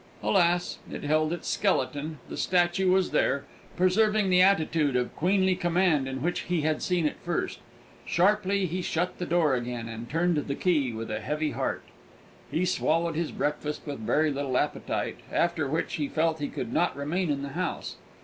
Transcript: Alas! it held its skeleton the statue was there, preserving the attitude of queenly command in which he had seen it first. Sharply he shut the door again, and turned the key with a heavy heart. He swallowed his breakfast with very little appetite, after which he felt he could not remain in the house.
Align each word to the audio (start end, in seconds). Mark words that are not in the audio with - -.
Alas! 0.23 0.79
it 0.91 1.03
held 1.03 1.31
its 1.31 1.47
skeleton 1.47 2.17
the 2.27 2.35
statue 2.35 2.89
was 2.91 3.11
there, 3.11 3.45
preserving 3.75 4.31
the 4.31 4.41
attitude 4.41 4.95
of 4.95 5.15
queenly 5.15 5.53
command 5.55 6.07
in 6.07 6.23
which 6.23 6.39
he 6.39 6.61
had 6.61 6.81
seen 6.81 7.05
it 7.05 7.17
first. 7.23 7.59
Sharply 8.03 8.65
he 8.65 8.81
shut 8.81 9.19
the 9.19 9.27
door 9.27 9.53
again, 9.53 9.87
and 9.87 10.09
turned 10.09 10.37
the 10.37 10.55
key 10.55 10.91
with 10.91 11.11
a 11.11 11.19
heavy 11.19 11.51
heart. 11.51 11.83
He 12.49 12.65
swallowed 12.65 13.13
his 13.15 13.31
breakfast 13.31 13.83
with 13.85 13.99
very 13.99 14.31
little 14.31 14.57
appetite, 14.57 15.17
after 15.31 15.67
which 15.67 15.93
he 15.97 16.07
felt 16.07 16.39
he 16.39 16.47
could 16.47 16.73
not 16.73 16.97
remain 16.97 17.29
in 17.29 17.43
the 17.43 17.49
house. 17.49 17.97